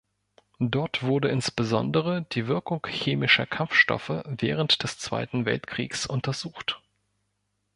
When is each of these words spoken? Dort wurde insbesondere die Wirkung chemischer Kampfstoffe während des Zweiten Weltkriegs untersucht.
Dort 0.63 1.03
wurde 1.03 1.27
insbesondere 1.27 2.23
die 2.31 2.47
Wirkung 2.47 2.87
chemischer 2.89 3.45
Kampfstoffe 3.45 4.23
während 4.25 4.81
des 4.81 4.97
Zweiten 4.97 5.45
Weltkriegs 5.45 6.07
untersucht. 6.07 6.81